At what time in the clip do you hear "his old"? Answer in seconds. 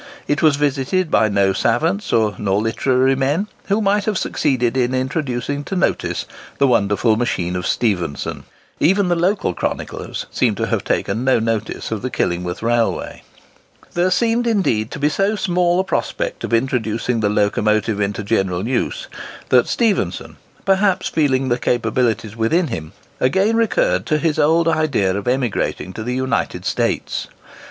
24.17-24.67